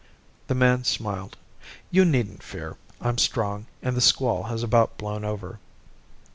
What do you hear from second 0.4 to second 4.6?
The man smiled. "You needn't fear. I'm strong, and the squall